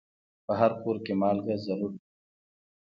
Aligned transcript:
په 0.45 0.53
هر 0.59 0.71
کور 0.81 0.97
کې 1.05 1.13
مالګه 1.21 1.55
ضرور 1.65 1.91
وي. 1.97 2.01